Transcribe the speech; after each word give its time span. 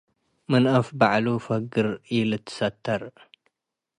ምን 0.49 0.63
አፍ 0.77 0.87
በዐሉ 0.99 1.25
ፈግር 1.45 1.87
ኢልትሰተር። 2.15 3.01